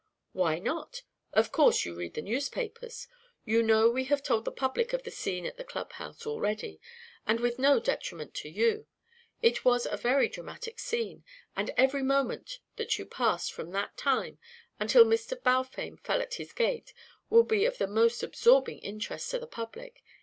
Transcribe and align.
"Why 0.31 0.57
not? 0.57 1.03
Of 1.31 1.51
course 1.51 1.85
you 1.85 1.93
read 1.93 2.15
the 2.15 2.23
newspapers. 2.23 3.07
You 3.45 3.61
know 3.61 3.87
we 3.87 4.05
have 4.05 4.23
told 4.23 4.45
the 4.45 4.51
public 4.51 4.93
of 4.93 5.03
the 5.03 5.11
scene 5.11 5.45
at 5.45 5.57
the 5.57 5.63
clubhouse 5.63 6.25
already 6.25 6.81
and 7.27 7.39
with 7.39 7.59
no 7.59 7.79
detriment 7.79 8.33
to 8.37 8.49
you! 8.49 8.87
It 9.43 9.63
was 9.63 9.85
a 9.85 9.97
very 9.97 10.27
dramatic 10.27 10.79
scene, 10.79 11.23
and 11.55 11.69
every 11.77 12.01
moment 12.01 12.61
that 12.77 12.97
you 12.97 13.05
passed 13.05 13.53
from 13.53 13.73
that 13.73 13.95
time 13.95 14.39
until 14.79 15.05
Mr. 15.05 15.39
Balfame 15.39 15.97
fell 15.97 16.19
at 16.19 16.33
his 16.33 16.51
gate 16.51 16.95
will 17.29 17.43
be 17.43 17.65
of 17.65 17.77
the 17.77 17.85
most 17.85 18.23
absorbing 18.23 18.79
interest 18.79 19.29
to 19.29 19.37
the 19.37 19.45
public. 19.45 20.01